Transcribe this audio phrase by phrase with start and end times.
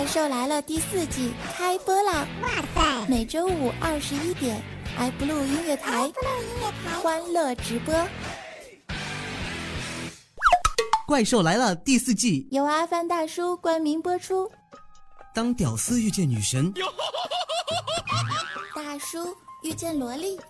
[0.00, 2.26] 怪兽来了第四季开播啦！
[2.40, 4.58] 哇塞，每周五二十一点
[4.98, 6.10] ，iBlue 音乐台，
[7.02, 7.94] 欢乐直播。
[11.06, 14.50] 怪兽来了第四季，由阿凡大叔冠名播出。
[15.34, 16.72] 当屌丝遇见女神，
[18.74, 20.40] 大叔遇见萝莉，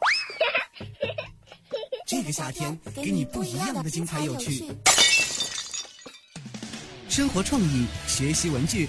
[2.07, 4.73] 这个夏天给你不一样的精彩有趣。
[7.09, 8.89] 生活创意，学习文具，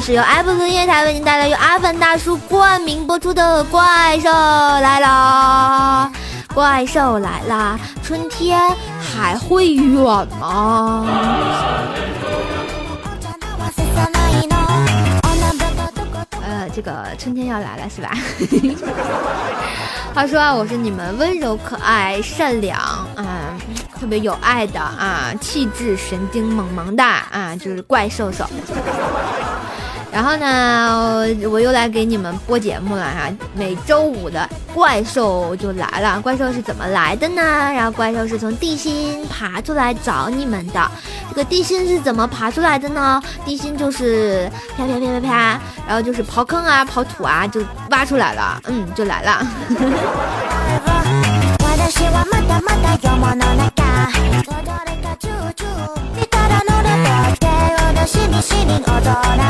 [0.00, 6.10] 是由 Apple 音乐台为您带来由阿凡大叔冠名播出的《怪兽来了》。
[6.54, 7.78] 怪兽来了！
[8.02, 10.02] 春天还会远
[10.40, 11.06] 吗？
[16.40, 18.10] 呃，这个春天要来了是吧？
[20.14, 23.54] 话说啊，我是你们温柔可爱、善良啊。
[24.00, 28.46] 特别有爱的啊，气质神经萌萌的啊，就是怪兽兽。
[30.12, 33.30] 然后呢，我又来给你们播节目了哈。
[33.54, 37.42] 每周五的怪兽就来了，怪兽是怎么来的呢？
[37.42, 40.90] 然后怪兽是从地心爬出来找你们的。
[41.30, 43.22] 这个地心是怎么爬出来的呢？
[43.44, 48.60] 地心就是啪啪啪啪啪，然后就是刨坑啊、刨土啊，就挖出来了。
[48.66, 49.46] 嗯，就来了。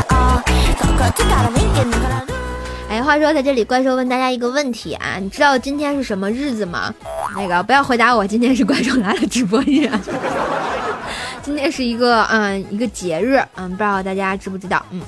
[2.89, 6.93] 哎，话说在这里，怪兽问大家一个问题啊，你知道今天是什么日子吗？
[7.35, 9.89] 那个不要回答我，今天是怪兽来了直播日，
[11.41, 14.85] 今天是一个嗯一个节日，嗯，不知道大家知不知道？
[14.91, 15.01] 嗯。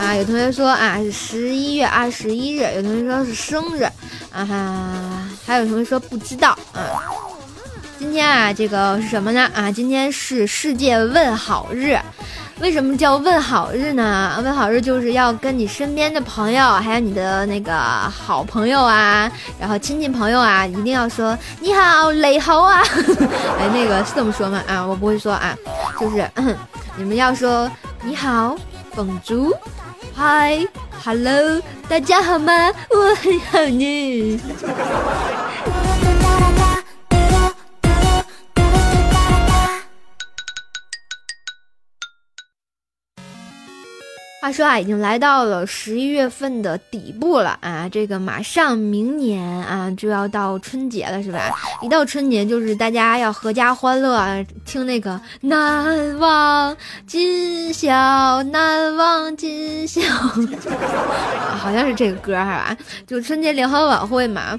[0.00, 3.84] 啊，有同学说啊是十一月二十一日，有同学说是生日，
[4.32, 6.82] 啊哈，还有同学说不知道，啊，
[8.00, 9.46] 今天啊这个是什么呢？
[9.54, 11.98] 啊，今天是世界问好日，
[12.58, 14.40] 为什么叫问好日呢？
[14.42, 19.30] 问好日就是要跟你身边的朋友，还有你的那个好朋友啊，
[19.60, 22.80] 然后亲戚朋友啊，一定要说你好，雷猴啊，
[23.60, 24.62] 哎，那个是这么说吗？
[24.66, 25.54] 啊，我不会说啊，
[26.00, 26.26] 就是
[26.96, 27.70] 你们要说
[28.02, 28.56] 你好，
[28.94, 29.54] 凤珠。
[30.16, 30.58] 嗨
[31.04, 32.52] ，Hello，大家好吗？
[32.90, 34.40] 我很好呢。
[44.40, 51.54] 话说啊，已经来到了十一月份的底部了啊，这个马上明年啊就要到春节了，是吧？
[51.82, 56.74] 一到春节就是大家要阖家欢乐，啊听那个难忘
[57.06, 60.00] 今宵，难忘今宵，
[61.58, 62.74] 好像是这个歌哈，
[63.06, 64.58] 就春节联欢晚会嘛。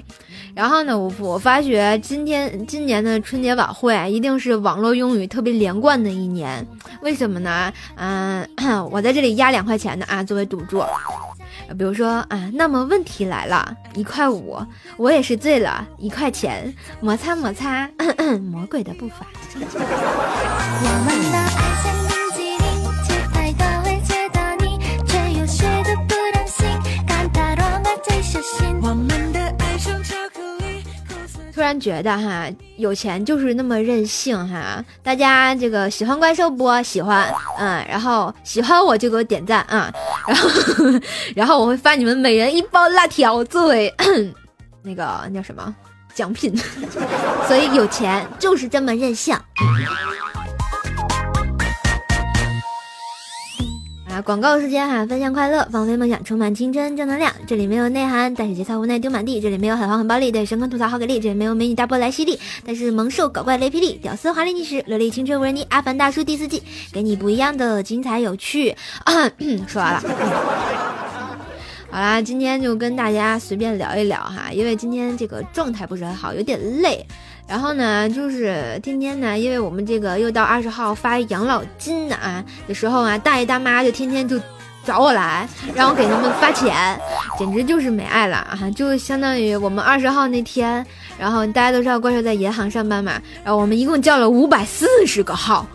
[0.54, 6.66] 然后呢，我我发觉今天今年的春节晚会一定是网络用语特别连贯的一年，
[7.00, 7.72] 为什么呢？
[7.96, 8.46] 嗯，
[8.90, 10.82] 我在这里压两块钱的啊，作为赌注。
[11.78, 14.58] 比如说啊，那么问题来了，一块五，
[14.98, 17.88] 我也是醉了，一块钱，摩擦摩擦，
[18.50, 19.26] 魔鬼的步伐。
[31.62, 34.84] 突然觉得哈，有钱就是那么任性哈！
[35.00, 36.82] 大家这个喜欢怪兽不？
[36.82, 39.88] 喜欢，嗯，然后喜欢我就给我点赞啊，
[40.26, 40.50] 然后
[41.36, 43.94] 然后我会发你们每人一包辣条作为
[44.82, 45.72] 那个叫什么
[46.12, 46.52] 奖品，
[47.46, 49.32] 所以有钱就是这么任性。
[54.12, 54.20] 啊！
[54.20, 57.32] 广告时间哈，分享快乐，放飞梦想，充满青春正能量。
[57.46, 59.40] 这里没有内涵，但是节操无奈丢满地。
[59.40, 61.18] 这里没有狠话很暴力，对神坑吐槽好给力。
[61.18, 65.62] 这里没有美女大波来犀利，但是萌兽搞怪雷霹雳，屌丝华丽逆袭，萝莉青春无人敌。
[65.70, 66.62] 阿凡大叔第四季，
[66.92, 68.76] 给你不一样的精彩有趣。
[69.66, 70.02] 说完了，
[71.90, 77.06] 好啦，今天就跟大家随便聊一聊哈，因为今天这个状态不是很好，有点累。
[77.52, 84.40] 然后呢，就是天天呢，因为我们这个又到二十号发养老金的啊的时候啊，大爷大妈就天天就
[84.86, 86.98] 找我来，让我给他们发钱，
[87.38, 88.58] 简直就是没爱了啊！
[88.74, 90.84] 就相当于我们二十号那天，
[91.18, 95.66] 然后大家都知道怪兽在银行上班嘛，然后我们一共叫了五百四十个号，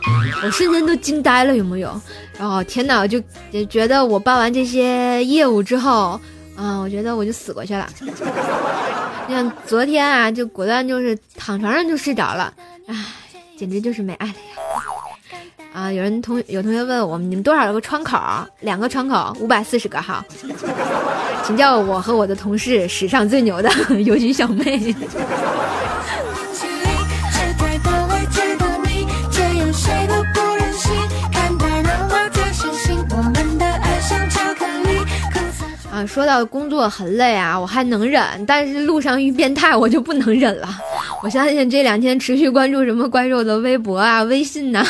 [0.43, 2.01] 我瞬间都惊呆了，有没有？
[2.39, 3.21] 然后天哪，就
[3.51, 6.19] 也觉得我办完这些业务之后，
[6.55, 7.87] 啊，我觉得我就死过去了。
[9.29, 12.53] 像昨天啊，就果断就是躺床上就睡着了，
[12.87, 12.95] 唉，
[13.57, 14.39] 简直就是没爱了呀！
[15.73, 18.17] 啊，有人同有同学问我们，你们多少个窗口？
[18.61, 20.23] 两个窗口，五百四十个号，
[21.43, 23.69] 请叫我和我的同事史上最牛的
[24.01, 24.95] 邮局小妹。
[35.97, 40.69] 啊，说到工作很累啊，我还能忍，但是路上遇变态我就不能忍了。
[41.23, 44.85] 我相信这两天持续关注什么怪兽的微博啊、微信呐，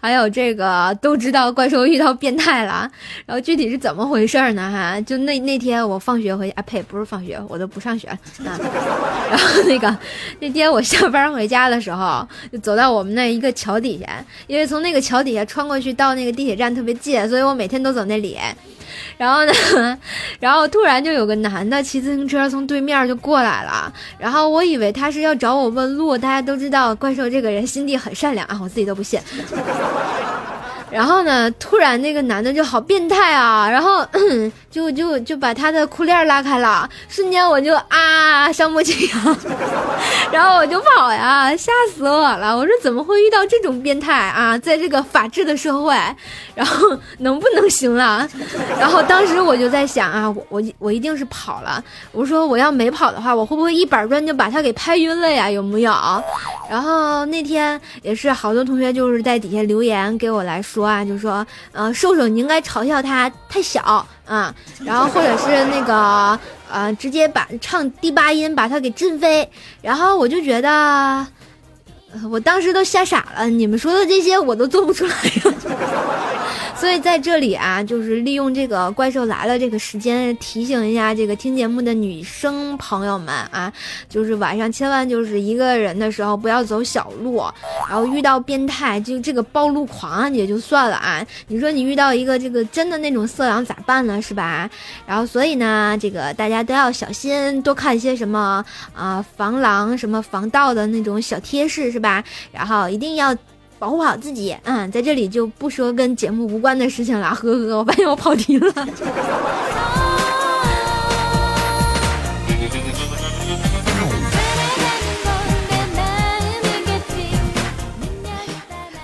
[0.00, 2.90] 还有这个都知道怪兽遇到变态了。
[3.24, 4.68] 然后具体是怎么回事呢？
[4.68, 8.18] 哈，就那那天我放学回啊呸，不是放学，我都不上学啊。
[9.30, 9.96] 然后那个
[10.40, 18.36] 那天我下班回家的时候，就走到我们那一个桥底下，因为从那个桥底下穿过去到那个地铁站特别近，所以我每天都走那里。
[19.16, 19.52] 然后呢，
[20.40, 26.16] 然后突然就有个男的骑自行车从对面就过来了，然后我以为他是要找我问路。
[26.18, 29.20] 大家都知道怪兽这个人心地很善良啊，我自己都不信。
[30.90, 34.06] 然后呢，突然那个男的就好变态啊，然后
[34.70, 39.36] 就就就把他的裤链拉开了，瞬间我就啊伤不起啊，
[40.32, 42.56] 然后我就跑呀，吓死我了！
[42.56, 44.56] 我说怎么会遇到这种变态啊？
[44.58, 45.94] 在这个法治的社会，
[46.54, 48.26] 然后能不能行了？
[48.78, 51.82] 然后当时我就在想啊，我我我一定是跑了。
[52.12, 55.50] 我说我要没跑的话，我会不会一板砖就把他给拍晕了呀？
[55.50, 55.92] 有没有？
[56.70, 60.77] 然后那天也是好多同学就是在底下留言给我来说。
[60.78, 64.54] 说啊，就说，呃，瘦瘦你应该嘲笑他太小啊，
[64.84, 66.38] 然后或者是那个，
[66.70, 69.50] 呃，直接把唱第八音把他给震飞，
[69.82, 71.26] 然后我就觉得，
[72.30, 75.54] 我当时都吓傻了，你们说的这些我都做不出来呀。
[76.78, 83.70] 所以在这里啊，就是利用这个怪兽来了这个时间，提醒一下这个听节目的女生朋友们啊，
[84.08, 87.42] 就是晚上千万就是一个人的时候不要走小路，
[87.88, 94.22] 然后遇到变态就这个暴露狂也就算了啊，你说你遇到一个这个真的那种色狼咋办呢？
[94.22, 94.70] 是吧？
[95.04, 98.64] 然后所以呢，这个大家都要小心，多看一些什么
[98.94, 102.22] 啊防狼、什么防盗的那种小贴士，是吧？
[102.52, 103.36] 然后一定要。
[103.78, 108.72] 保护好自己，嗯，在这里就不说跟节目无关的事情了，呵呵，我发现我跑题了。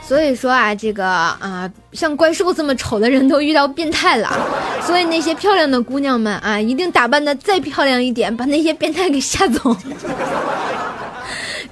[0.06, 4.30] 所以说啊，这个啊，像怪兽这么丑的人都遇到变态了，
[4.82, 9.74] 所以那些漂亮的姑娘们啊，一定打扮的再漂亮一点，把那些变态给吓走。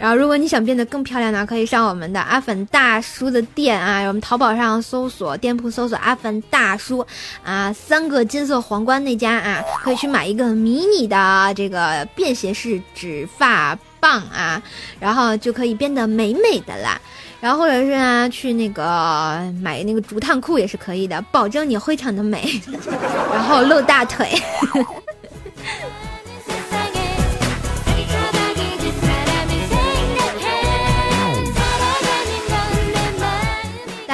[0.02, 7.06] 然后，如果你想变得更漂亮呢，可以上我们的阿粉大叔的店啊，我们淘宝上搜索店铺搜索阿粉大叔
[7.44, 14.60] 啊，三个金色皇冠那家啊，可以去买一个迷你的这个便携式直发棒啊，
[14.98, 17.00] 然后就可以变得美美的啦。
[17.40, 22.60] 然后或者是啊，去那个买那个竹炭裤也是可以的，保证你非常的美，
[23.32, 24.28] 然后露大腿。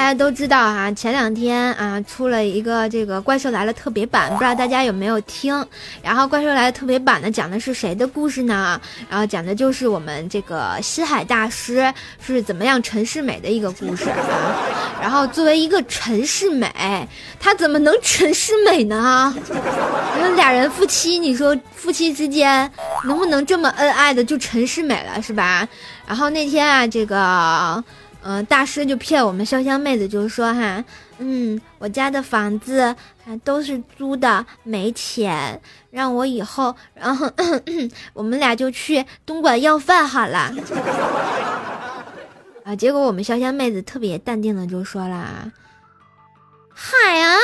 [0.08, 5.52] 大家都知道哈，前两天啊出了一个这个《怪兽来了》特别版，不知道大家有没有听？
[6.00, 8.80] 然后《怪兽来了》特别版呢，讲的是谁的故事呢？
[9.10, 11.92] 然后讲的就是我们这个西海大师
[12.26, 14.16] 是怎么样陈世美的一个故事啊。
[14.98, 17.06] 然后作为一个陈世美，
[17.38, 19.34] 他怎么能陈世美呢？
[20.18, 22.72] 那俩人夫妻，你说夫妻之间
[23.04, 25.68] 能不能这么恩爱的就陈世美了是吧？
[26.06, 27.84] 然后那天啊，这个。
[28.30, 30.85] 嗯，大师就骗我们潇湘妹子，就说哈，
[31.16, 32.94] 嗯，我家的房子
[33.42, 35.58] 都是租的，没钱，
[35.90, 37.32] 让我以后，然后
[38.12, 40.54] 我们俩就去东莞要饭好了。
[42.64, 45.50] 啊，结果我们潇湘妹子特别淡定的就说啦，
[46.75, 47.38] 海啊，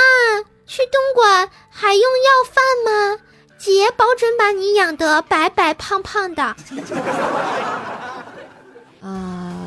[0.66, 3.22] 去东莞还用要饭吗？
[3.56, 6.54] 姐保准把你养得白白胖胖的。
[9.00, 9.62] 啊。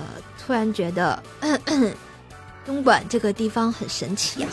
[0.48, 1.22] 突然觉得
[2.66, 4.48] 东莞这个地方很神奇呀！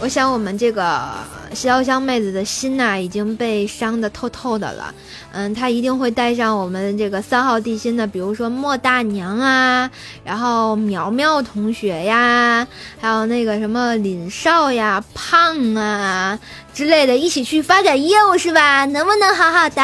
[0.00, 1.12] 我想我们这个
[1.54, 4.94] 潇湘妹子的心呐已经被伤得透透的了。
[5.32, 9.90] 嗯，她一定会带上我们这个三号地心的，比如说莫大娘啊，
[10.24, 12.66] 然后苗苗同学呀，
[13.00, 16.38] 还有那个什么林少呀、胖啊
[16.74, 18.84] 之类的，一起去发展业务是吧？
[18.86, 19.82] 能不能好好的？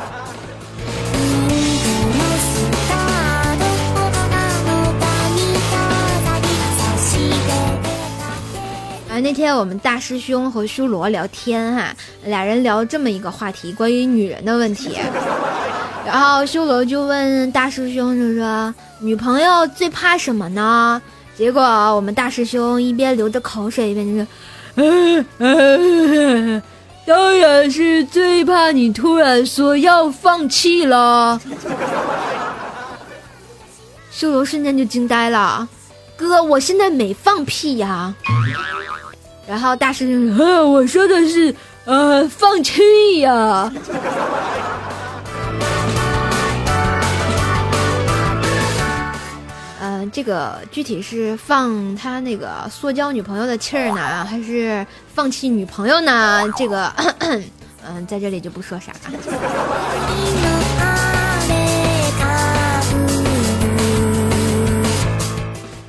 [9.20, 14.98] 那天我们大师兄和修罗聊天哈，俩人聊这么一个话题，关于女人的问题。
[16.06, 21.00] 然后修罗就问大师兄，就说：“女朋友最怕什么呢？”
[21.36, 24.26] 结果我们大师兄一边流着口水，一边就说：“，
[27.06, 31.40] 当然是最怕你突然说要放弃了。”
[34.10, 35.68] 修罗瞬间就惊呆了，
[36.16, 38.14] 哥，我现在没放屁呀。
[39.46, 41.54] 然后大师兄说：“我说的是，
[41.84, 43.72] 呃，放弃呀。
[49.82, 56.42] ”嗯，这个具体是放他那个塑胶女朋友的气儿呢，还是放弃女朋友呢？
[56.56, 56.92] 这个，
[57.82, 60.89] 嗯，在这里就不说啥了。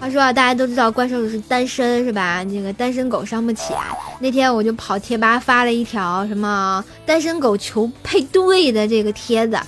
[0.02, 2.44] 话说大家都知道怪兽是单身是吧？
[2.46, 3.96] 那个单身狗伤不起啊。
[4.20, 9.60] 那天我就跑贴吧发了一条什么单身狗求配对的这个帖子，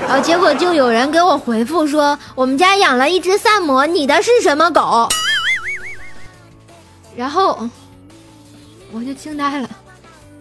[0.00, 5.06] 然后结果就有人给我回复说我们家养了一只萨摩，你的是什么狗？
[7.14, 7.68] 然后
[8.92, 9.68] 我就惊呆了，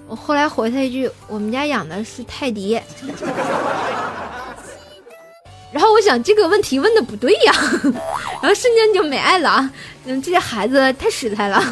[0.08, 2.80] 我后来回他一句我们家养的是泰迪。
[5.72, 7.54] 然后我想这个问题问的不对呀，
[8.44, 9.72] 然后瞬间就没爱了啊。
[10.04, 11.64] 嗯，这些孩子太实在了。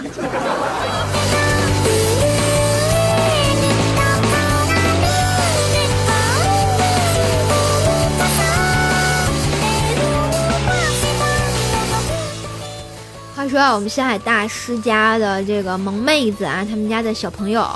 [13.36, 17.68] 话说啊，我们星海大师家的这个萌妹子啊，他们家的小朋友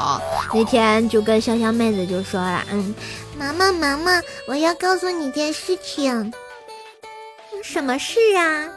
[0.54, 2.96] 那天就跟潇湘妹子就说了，嗯。
[3.44, 6.34] 妈妈，妈妈，我要告诉你件事情。
[7.62, 8.70] 什么事啊？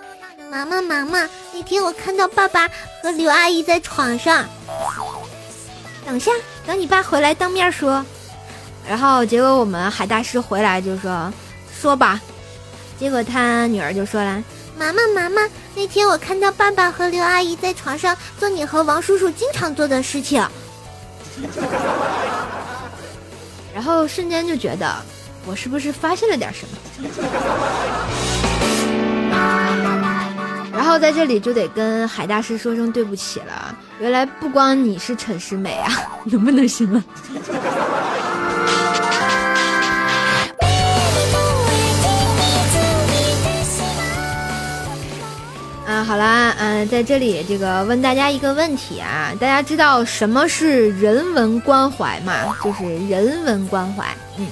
[0.50, 2.68] 妈妈，妈妈，那天我看到爸爸
[3.00, 4.44] 和刘阿姨在床上。
[6.04, 6.32] 等下，
[6.66, 8.04] 等你爸回来当面说。
[8.88, 11.32] 然后结果我们海大师回来就说
[11.80, 12.20] ：“说吧。”
[12.98, 14.42] 结果他女儿就说了
[14.76, 20.44] ：“妈妈，妈妈，那天我看到爸爸和刘阿姨在床上做你和王叔叔经常做的事情。”
[23.76, 24.90] 然后瞬间就觉得，
[25.44, 26.78] 我是不是发现了点什么？
[30.72, 33.76] 然后在这里就得跟海大师说声对不起了。
[34.00, 35.92] 原来不光你是陈世美啊，
[36.24, 37.04] 能不能行了？
[46.06, 52.32] 好啦，嗯，在这里这个问大家一个问题啊，大家知道什么是人文关怀吗？
[52.62, 54.46] 就是人文关怀，嗯。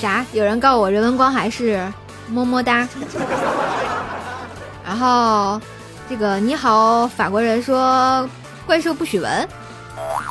[0.00, 0.24] 啥？
[0.32, 1.78] 有人告诉我人文关怀是
[2.26, 2.88] 么么哒，
[4.82, 5.60] 然后。
[6.16, 8.30] 这个你好，法国人说
[8.64, 9.48] 怪兽不许闻，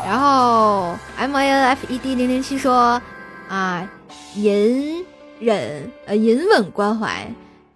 [0.06, 3.02] 然后 M A N F E D 零零七说
[3.50, 3.86] 啊
[4.34, 5.06] 隐
[5.42, 7.30] 忍呃隐稳关怀，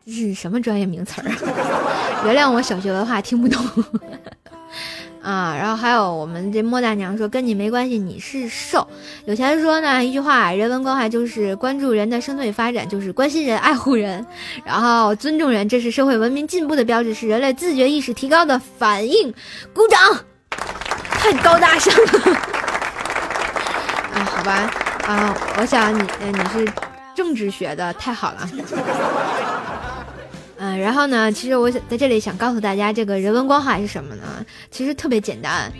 [0.06, 1.28] 这是什么专业名词儿？
[2.24, 3.62] 原谅我小学文化听不懂。
[5.28, 8.88] 啊，然后还有我们这莫大娘说跟你没关系，你是兽。
[9.26, 14.26] 有钱人说呢，一句话，人文关怀就是关注人的生存与发展，就是关心人、爱护人，
[14.64, 19.34] 然后尊重人，这是社会文明进步的标志，是人类自觉意识提高的反应。
[19.74, 20.00] 鼓掌，
[21.12, 22.38] 太高大上了。
[24.16, 24.72] 啊，好吧，
[25.06, 26.72] 啊，我想你，你是
[27.14, 28.50] 政治学的，太好了。
[30.60, 31.32] 嗯，然后呢？
[31.32, 34.24] 其实我想在这里想告诉大家，这个人文关怀是什么呢？
[34.72, 35.72] 其实特别简单，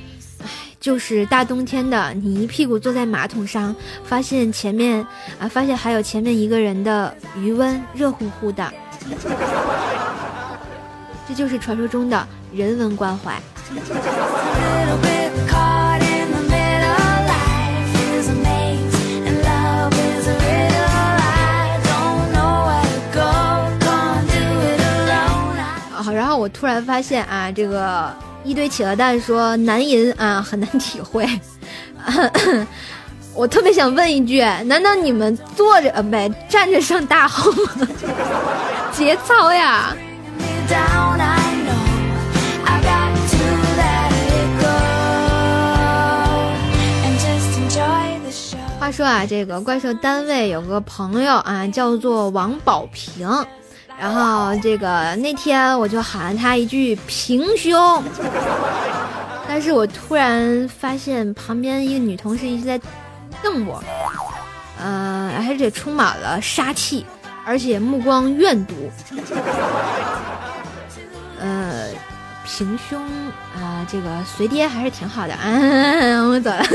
[0.44, 0.48] 唉，
[0.80, 5.00] 就是大冬天的，你一屁股坐在马桶上，发现前面
[5.40, 8.72] 啊，发现还有前面一个人的余温热乎乎的，
[11.28, 13.42] 这就是传说中的人文关怀。
[26.60, 28.12] 突然发现啊，这个
[28.44, 31.28] 一堆企鹅蛋说难吟啊很难体会。
[33.36, 37.88] 我特别想问一句：难道你们坐着呗，站着上大号吗？
[38.92, 39.96] 节操呀！
[48.80, 53.30] 话说啊，这个怪兽单位有个朋友啊，叫做王宝平，
[54.00, 58.04] 然后这个那天我就喊了他一句“平胸”，
[59.48, 62.80] 但是我突然发现旁边一个女同事一直在。
[63.44, 63.84] 瞪我，
[64.84, 67.06] 嗯，而且充满了杀气，
[67.46, 68.74] 而且目光怨毒。
[71.40, 71.90] 呃，
[72.44, 73.00] 平胸
[73.56, 76.66] 啊，这个随爹还是挺好的啊，我走了。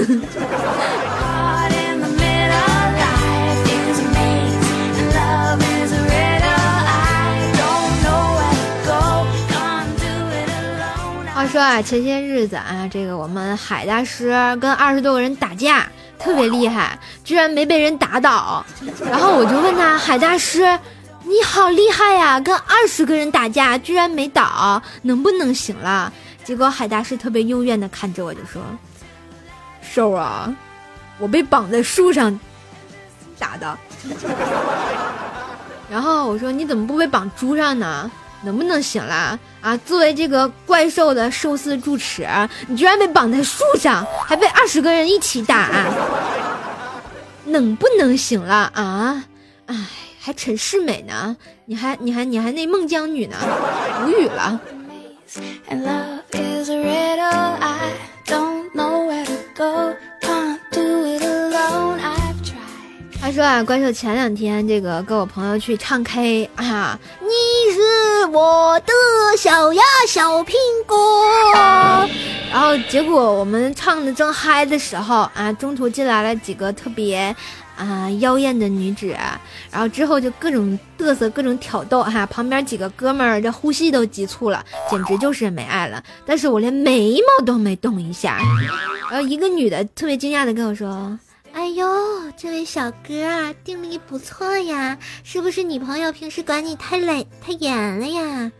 [11.43, 14.31] 话说啊，前些日子啊，这个我们海大师
[14.61, 15.85] 跟二十多个人打架。
[16.17, 18.65] 特别厉害，居然没被人打倒。
[19.11, 20.79] 然后我就问他：“海大师，
[21.25, 26.13] 你好厉害呀，跟二十个人打架居然没倒，能不能行了？”
[26.45, 28.63] 结果海大师特别幽怨的看着我，就说
[29.83, 30.55] ：“兽啊，
[31.19, 32.39] 我被绑在树上
[33.37, 33.77] 打的。
[35.91, 38.09] ”然后我说：“你怎么不被绑猪上呢？
[38.45, 39.39] 能不能行了？
[39.61, 42.27] 啊，作为这个怪兽的寿司住持，
[42.67, 45.69] 你居然被绑在树上，还被二十个人一起打，
[47.45, 49.25] 能不能行了啊？
[49.67, 49.77] 哎，
[50.21, 53.37] 还陈世美呢，你还你还你还那孟姜女呢，
[54.05, 54.61] 无语了。
[63.21, 67.29] 他说啊，怪兽前两天这个跟我朋友去唱 K 啊，你
[68.27, 68.93] 我的
[69.37, 70.53] 小呀小苹
[70.87, 70.97] 果，
[72.51, 77.35] 然后结果我们唱的正嗨的时候啊，中途进来了几个特别
[77.77, 79.09] 啊妖艳的女子，
[79.71, 86.03] 然后之后就各种嘚瑟，各种挑逗哈，旁边几个哥们儿这呼吸都急促了，简直就是没爱了。
[86.25, 88.39] 但是我连眉毛都没动一下，
[89.11, 91.19] 然后一个女的特别惊讶的跟我说。
[91.55, 91.87] 哎呦，
[92.37, 98.51] 这位小哥啊，定力不错呀，是不是女朋友平时管你太累太严了呀？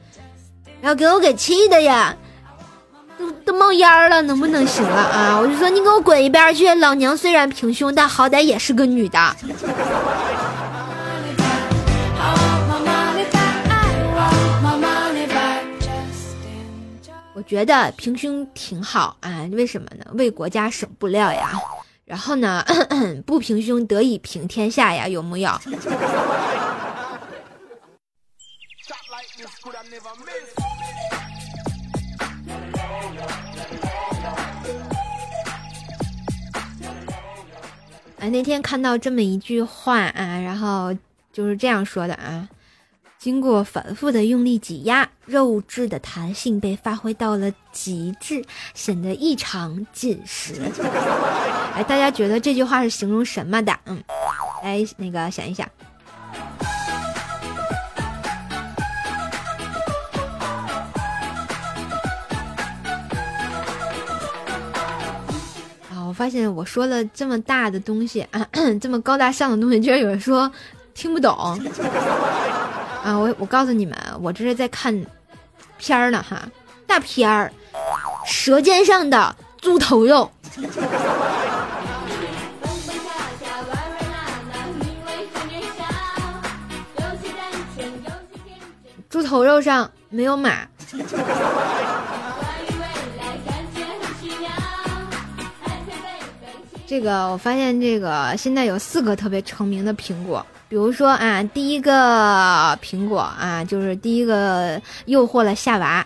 [0.81, 2.15] 然后给我给气的呀，
[3.19, 5.39] 都都冒烟了，能不能行了啊？
[5.41, 6.73] 我就说你给我滚一边去！
[6.75, 9.37] 老娘虽然平胸，但好歹也是个女的。
[17.35, 20.05] 我觉得平胸挺好啊，为什么呢？
[20.13, 21.51] 为国家省布料呀。
[22.13, 22.63] 然后呢，
[23.25, 25.49] 不平胸得以平天下呀，有木有？
[38.19, 40.95] 哎，那天看到这么一句话啊，然后
[41.33, 42.47] 就是这样说的啊。
[43.23, 50.55] 经过反复的用力挤压，肉质的弹性被发挥到了极致，显得异常紧实。
[51.73, 53.73] 哎，大家觉得这句话是形容什么的？
[53.87, 54.03] 嗯，
[54.65, 55.65] 来那个想一想。
[65.89, 68.45] 啊，我发现我说了这么大的东西啊，
[68.83, 70.51] 这么高大上的东西，居然有人说
[70.93, 71.57] 听不懂。
[73.03, 75.05] 啊，我我告诉你们，我这是在看
[75.77, 76.41] 片儿呢哈，
[76.87, 77.53] 大片儿，
[78.31, 80.31] 《舌尖上的猪头肉》。
[89.11, 90.67] 猪头肉上没有马。
[96.87, 100.47] 这个我发现，这个现在有四个特别成名的苹果。
[100.73, 106.03] 比如说啊，第一个苹果啊，就是第一个诱惑了夏娃，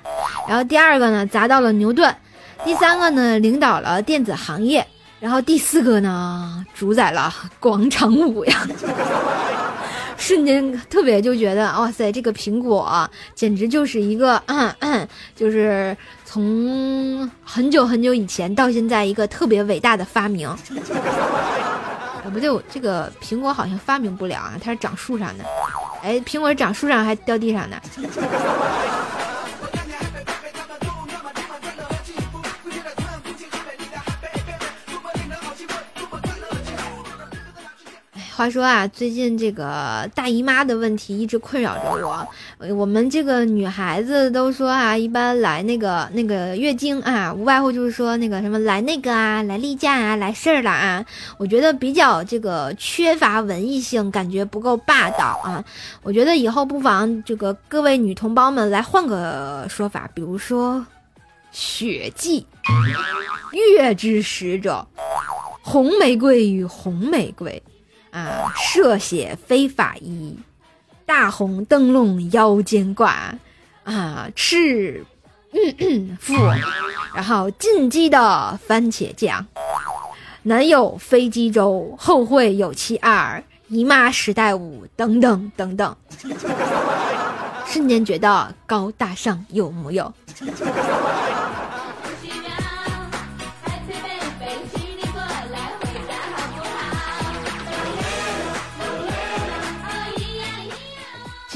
[0.48, 2.12] 然后第二个呢砸到了牛顿，
[2.64, 4.84] 第三个呢领导了电子行业，
[5.20, 8.66] 然后第四个呢主宰了广场舞呀。
[10.18, 14.42] 瞬间特别就觉得，哇塞，这个苹果简直就是一个，
[15.36, 20.52] 就是从很久很久以前到现在一个特别伟大的发明。
[22.30, 25.44] 不对，这个苹果好像发明不了啊，它是长树上的。
[26.02, 27.76] 哎，苹果长树上还掉地上呢。
[38.36, 42.28] 话说啊，最近这个大姨妈的问题一直困扰着我。
[42.74, 51.02] 我们这个女孩子都说啊，一般来那个那个月经啊，无外乎就是说那个什么来那个啊，来例假啊，来事儿了啊。
[51.38, 55.64] 我觉得比较这个缺乏文艺性，感觉不够霸道啊。
[56.02, 60.84] 我觉得以后不妨这个各位女同胞们来换个说法，比如说
[61.52, 62.46] 血迹，
[63.78, 64.86] 月之使者，
[65.62, 67.62] 红玫瑰与红玫瑰。
[68.16, 68.50] 啊！
[68.56, 70.38] 涉血非法医，
[71.04, 73.34] 大红灯笼腰间挂，
[73.84, 75.04] 啊，赤
[76.18, 76.34] 腹，
[77.14, 79.46] 然后进击的番茄酱，
[80.44, 85.94] 男友飞机粥，后会有期二，姨妈时代五，等等等等，
[87.66, 90.10] 瞬间觉得高大上有木有？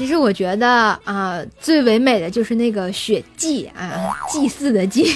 [0.01, 0.67] 其实我觉得
[1.03, 5.15] 啊，最唯美的就是那个血祭啊，祭祀的祭。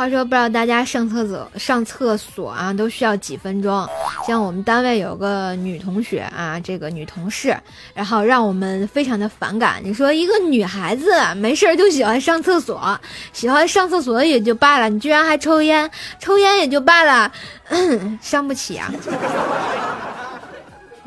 [0.00, 3.86] 话说，不知道大家上厕所上厕所啊，都需要几分钟？
[4.26, 7.54] 像我们单位有个女同学啊，这个女同事，
[7.92, 9.78] 然后让我们非常的反感。
[9.84, 12.98] 你说一个女孩子没事儿就喜欢上厕所，
[13.34, 17.30] 喜欢上厕所也就罢了，你居然还抽烟，抽烟也就罢了，
[18.22, 18.90] 伤不起啊。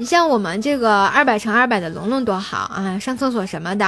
[0.03, 2.99] 你像我们这个二百乘二百的龙龙多好啊！
[2.99, 3.85] 上厕所什么的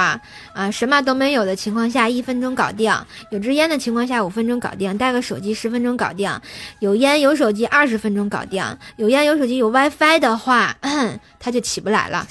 [0.54, 2.90] 啊，什么都没有的情况下，一分钟搞定；
[3.30, 6.40] 有支烟的情况下，五分钟搞定；带个手机十分钟搞定；
[6.78, 8.64] 有烟有手机二十分钟搞定；
[8.96, 10.74] 有烟有手机有 WiFi 的话，
[11.38, 12.26] 他就起不来了。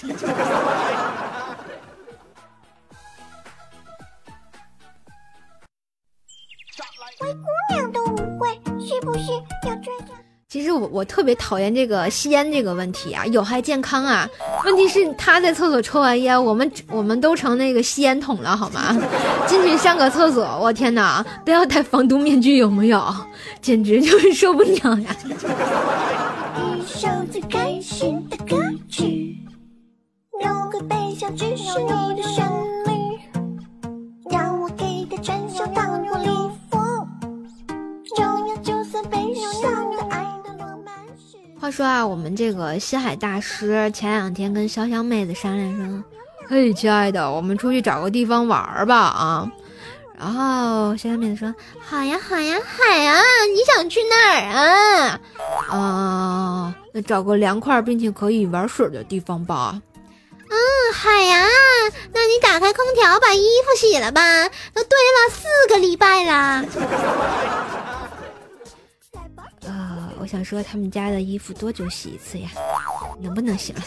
[7.20, 7.85] 灰姑娘
[10.56, 14.26] 其实我我特别讨厌这个吸烟这个问题啊，有害健康啊。
[14.64, 18.98] 问题是他在厕所抽完烟，我们我们都成那个吸烟筒了，好吗？
[19.46, 23.04] 进去上个厕所，我天哪，都要戴防毒面具，有没有？
[23.62, 25.16] 简直就是受不了呀！
[26.78, 29.36] 一首最开心的歌曲，
[30.42, 32.50] 有个悲伤，只是你的旋
[41.60, 46.04] 话说啊，我们这个西海大师前两天跟潇湘妹子商量说
[46.48, 49.52] ：“嘿，亲爱的，我们出去找个地方玩吧啊！”
[50.18, 53.20] 然后潇湘妹子说：“好呀，好呀，海呀，
[53.54, 55.20] 你想去哪儿啊？
[55.70, 59.82] 啊，那找个凉快并且可以玩水的地方吧。
[60.48, 60.56] ”“嗯，
[60.94, 61.48] 海呀，
[62.14, 66.66] 那你打开空调，把衣服洗了吧，都堆了四个礼拜了。”
[70.26, 72.50] 我想说，他们家的衣服多久洗一次呀？
[73.22, 73.82] 能不能洗了？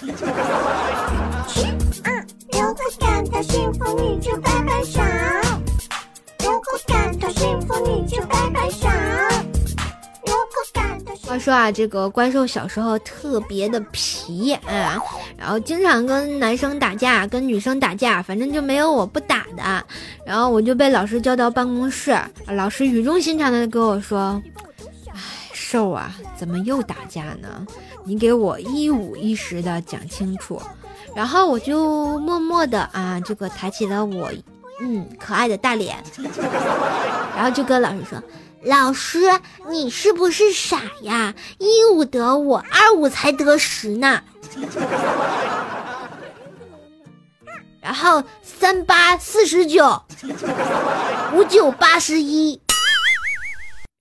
[11.27, 14.97] 话说啊，这个怪兽小时候特别的皮啊，
[15.37, 19.85] 然后经常跟男生打架，跟女生打架，反正就没有我不打的。
[20.25, 24.41] 然后我就被老师叫到办公室，老师语重心长的跟我说。
[25.71, 27.67] 兽啊，怎么又打架呢？
[28.03, 30.59] 你给我一五一十的讲清楚。
[31.15, 34.33] 然后我就默默的啊，这个抬起了我
[34.81, 36.03] 嗯可爱的大脸，
[37.37, 38.23] 然后就跟老师说
[38.65, 39.21] ：“老师，
[39.69, 41.35] 你是不是傻呀？
[41.59, 44.23] 一五得五，二五才得十呢。”
[47.83, 50.03] 然后三八四十九，
[51.35, 52.59] 五九八十一。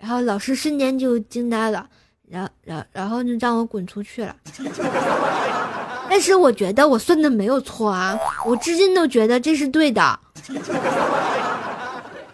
[0.07, 1.85] 然后老师瞬间就惊呆了，
[2.29, 4.33] 然然然后就让我滚出去了。
[6.09, 10.17] 但是我觉得我算的没有错啊，我至今都觉得这是对的。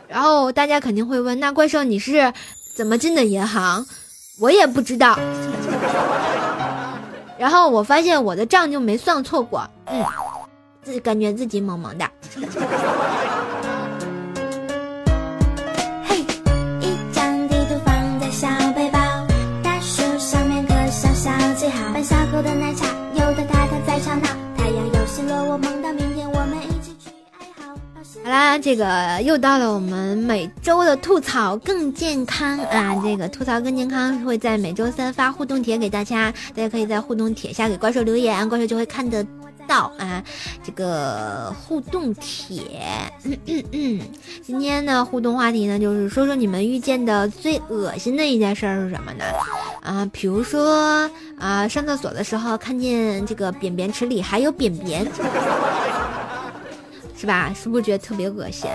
[0.07, 2.31] 然后大家肯定会问，那怪兽你是
[2.75, 3.83] 怎么进的银行？
[4.39, 5.17] 我也不知道。
[7.39, 10.05] 然后我发现我的账就没算错过，嗯，
[10.83, 12.07] 自感觉自己萌萌的。
[22.41, 24.27] 的奶茶，有的太太在吵闹。
[24.57, 27.73] 太阳又西落，我梦到明天我们一起去爱好。
[28.23, 32.95] 好啦，这个又到了我们每周的吐槽更健康啊！
[33.03, 39.25] 这个吐槽更健康会在每周三发互动帖给大家，大家可以在互动帖下给怪兽留言，怪兽就会看得。
[39.97, 40.23] 啊，
[40.63, 42.61] 这个互动帖。
[43.23, 43.99] 嗯嗯嗯，
[44.43, 49.23] 今天呢互动话题呢，就是说说你们遇见的最恶心的一件事是什么呢？
[49.81, 51.09] 啊，比如说
[51.39, 55.05] 啊，上厕所的时候看见这个便便池里还有便便。
[57.23, 57.53] 是吧？
[57.55, 58.69] 是不是觉得特别恶心？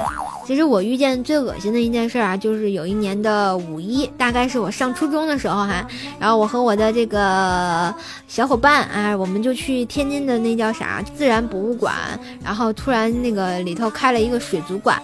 [0.47, 5.87] 其实我遇见最恶心的一件事啊，就是有一年的五一，大概是我上初中的时候哈，
[6.19, 7.95] 然后我和我的这个
[8.27, 11.95] 小伙伴啊，我们就去天津的那叫啥自然博物馆，
[12.43, 14.99] 然后突然那个里头开了一个水族馆，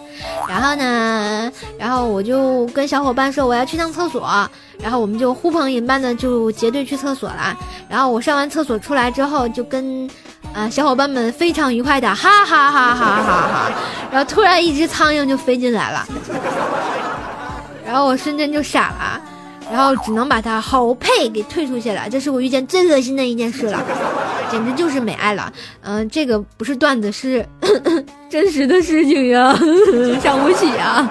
[0.48, 4.26] 然后呢，然后我就跟小伙伴说我要去趟厕所，
[4.80, 7.54] 然后我们就呼朋引伴的就结队去厕所了，
[7.90, 10.09] 然后我上完厕所出来之后就跟。
[10.54, 13.72] 啊，小伙伴们非常愉快的，哈哈哈哈哈哈！
[14.12, 16.06] 然后突然一只苍蝇就飞进来了，
[17.84, 19.20] 然后我瞬间就傻了，
[19.68, 22.08] 然后只能把它好配给退出去了。
[22.08, 23.82] 这是我遇见最恶心的一件事了，
[24.48, 25.52] 简直就是美爱了。
[25.82, 27.44] 嗯，这个不是段子，是
[28.30, 29.52] 真实的事情呀，
[30.22, 31.10] 伤不起啊。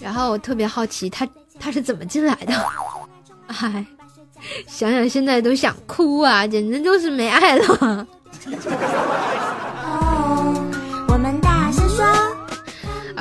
[0.00, 1.26] 然后我特别好奇，他
[1.58, 2.52] 他是怎么进来的？
[3.60, 3.86] 唉，
[4.66, 8.06] 想想现在都想哭啊，简直就是没爱了。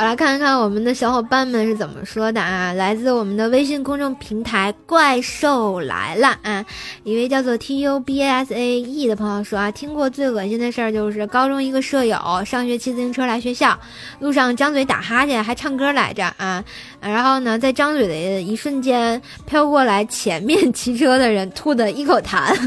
[0.02, 2.74] 我来看看我们的小伙伴们是怎么说的啊！
[2.74, 6.66] 来自我们的微信公众平台“怪兽来了”啊，
[7.04, 13.80] 一位叫做 TUBA SAE 的朋友说啊，听过最恶心的事儿就是高中一个舍友上学骑自行车来学校，
[14.18, 16.66] 路上张嘴打哈欠还唱歌来着啊，
[17.00, 22.58] 然后呢，在张嘴的一瞬间飘过来前面骑车的人吐的一口痰，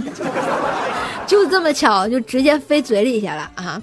[1.27, 3.83] 就这么巧就直接飞嘴里去了啊！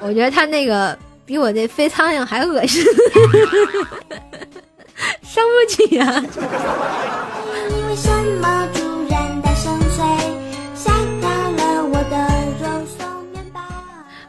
[0.00, 0.94] 我觉得他那个。
[1.24, 2.84] 比我这飞苍蝇还恶心，
[5.22, 6.22] 伤不起呀。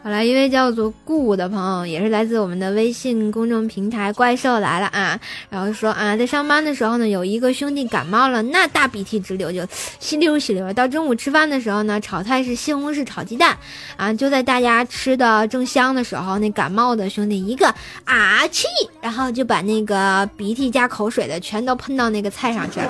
[0.04, 5.18] 好了，一位叫做顾的朋友，也是来自我们的微信公众平台“怪兽来了”啊，
[5.50, 9.66] 然后说啊，在上班的时候呢，有一个兄弟感冒了，那大鼻涕直流，就
[10.02, 10.74] 稀溜稀溜。
[10.74, 13.58] 到中午吃饭的时候呢，炒菜是西红柿炒鸡蛋，
[13.96, 18.68] 啊，就在大家吃的正香的时候，那感冒的兄弟一个啊气，
[19.00, 22.90] 然后就把那个鼻涕加口水的全都喷到那个菜上去了。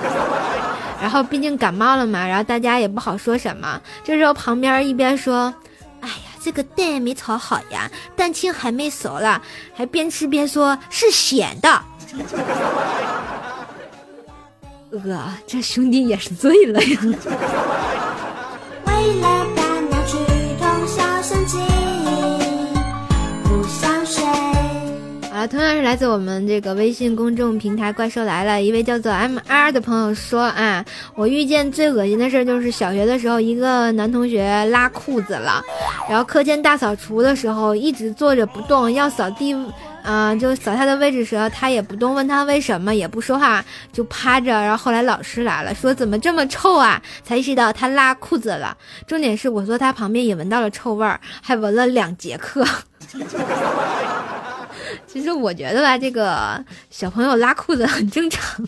[1.00, 3.80] 然后毕竟感冒了嘛，然后大家也不好说什么。
[4.02, 5.54] 这时候旁边一边说。
[6.44, 9.40] 这个蛋没炒好呀，蛋清还没熟了，
[9.74, 11.82] 还边吃边说是咸的。
[14.90, 17.00] 呃，这兄弟也是醉了呀。
[18.86, 19.46] 为了
[25.46, 35.62] 同样是来自我们这个微信公众平台“怪兽来了”一位叫做 M R 的朋友说啊，我遇见最恶心的事就是小学的时候，一个男同学拉裤子了，
[36.08, 39.54] 然后课间大扫除的时候一直坐着不动，要扫地，
[40.02, 44.50] 啊，就扫他的位置时候他也不动，问他为什么也不说话，就趴着。
[44.50, 47.02] 然后后来老师来了，说怎么这么臭啊？
[47.22, 48.76] 才意识到他拉裤子了。
[49.06, 52.64] 重点是我坐他旁边也闻到了臭味儿，还闻了两节课。
[55.14, 58.66] 其实我觉得吧，这个小朋友拉裤子很正常。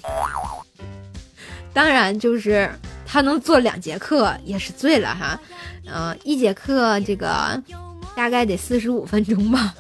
[1.72, 2.70] 当然，就是
[3.04, 5.40] 他能坐两节课也是醉了哈。
[5.92, 7.60] 嗯，一节课这个
[8.14, 9.74] 大概得四十五分钟吧，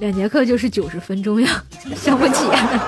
[0.00, 1.64] 两节课就是九十分钟呀，
[1.96, 2.44] 伤不起。
[2.52, 2.84] 啊，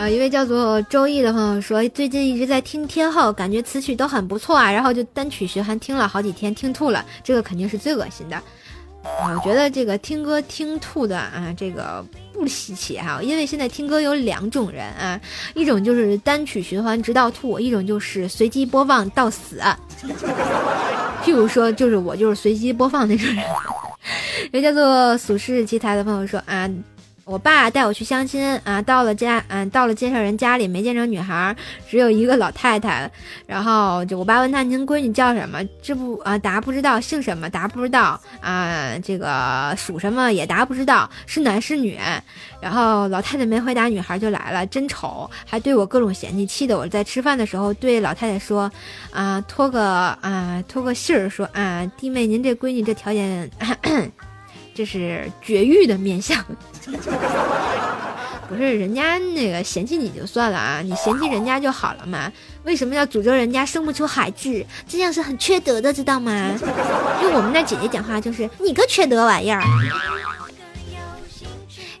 [0.00, 7.04] 啊一位叫做周易的朋友说，最近一直在听天后，感觉词曲都很不错啊，然后就单曲循环听了好几天，听吐了。
[7.22, 8.36] 这个肯定是最恶心的。
[8.36, 15.20] 啊，我觉得这个听歌听吐的啊，这个不稀奇哈，因为现在听歌有两种人啊，
[15.54, 19.60] 一种就是单曲循环直到吐，一种就是随机播放到死。
[21.22, 23.44] 譬如说，就是我就是随机播放那种人。
[24.50, 26.66] 一位叫做俗世奇才的朋友说啊。
[27.24, 31.54] 我爸带我去相亲啊，到了家，嗯，到了介绍人家里，没见着女孩，
[31.88, 33.08] 只有一个老太太。
[33.46, 37.00] 然后就我爸问他：“您闺女叫什么？”这不啊，答不知道。
[37.00, 37.48] 姓什么？
[37.48, 38.20] 答不知道。
[38.40, 40.32] 啊，这个属什么？
[40.32, 41.08] 也答不知道。
[41.26, 41.96] 是男是女？
[42.60, 48.70] 然后老太太没回答，女孩就来了，真丑，还对我各种嫌弃，气得我在吃饭的时候对老太太说
[49.12, 49.82] ：“啊，托个
[50.20, 53.48] 啊，托个信儿，说啊，弟妹，您这闺女这条件。”
[54.80, 56.42] 这是绝育的面相，
[58.48, 62.32] 不是人家那个嫌弃你就算了啊，你嫌弃人家就好了嘛？
[62.64, 64.64] 为什么要诅咒人家生不出孩子？
[64.88, 66.50] 这样是很缺德的，知道吗？
[67.22, 69.62] 用我们那姐姐讲话就是你个缺德玩意儿。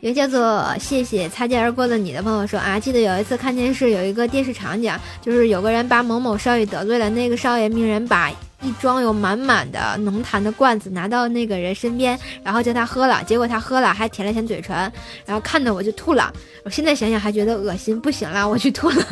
[0.00, 4.90] 一个叫做“谢谢擦肩而过的你”的朋友说啊，记得有一次看电视，有一个电视场景，
[5.20, 8.32] 就是有个人把某某少爷得罪了，那个少爷命人把
[8.62, 14.76] 一装有满满的浓痰的罐子拿到那个人身边，然后叫他喝了，结果他喝了还舔了舔嘴唇，
[15.24, 16.32] 然后看的我就吐了。
[16.64, 19.02] 我现在想想还觉得恶心，不行了，我去吐了。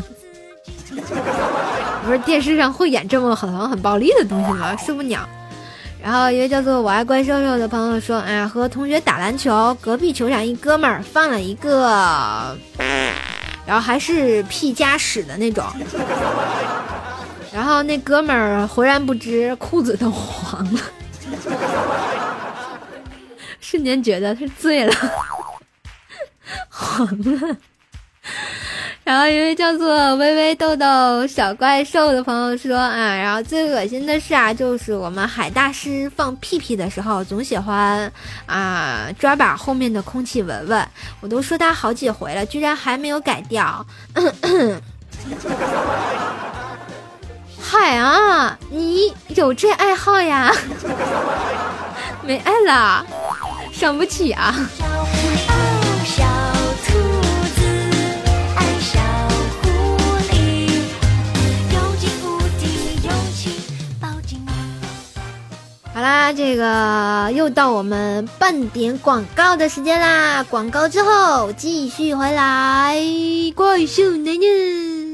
[2.05, 4.77] 不是电视上会演这么很很暴力的东西吗？
[4.77, 5.29] 受不了。
[6.03, 12.57] 然后一个叫做我爱怪兽兽的朋友说：“哎呀，和同学打篮球，隔壁球场一哥们儿放了一个，
[13.67, 15.65] 然后还是屁加屎的那种。
[17.59, 20.81] 然后那哥们儿浑然不知，裤子都黄了，
[23.61, 24.95] 瞬间觉得他醉了，
[26.69, 27.57] 黄了。”
[29.03, 38.13] 然后一位叫做微微豆豆小怪兽的朋友说啊，然后最恶心的事啊，就是我们海大师放屁屁的时候，总喜欢
[38.47, 40.89] 啊抓把后面的空气闻闻。
[41.21, 43.85] 我都说他好几回了，居然还没有改掉。
[47.71, 50.51] 嗨啊，你有这爱好呀？
[52.25, 53.05] 没爱啦，
[53.71, 54.55] 伤不起啊。
[65.93, 70.43] 好啦，这个又到我们半点广告的时间啦！
[70.49, 72.97] 广告之后继续回来，
[73.55, 75.08] 怪兽男人。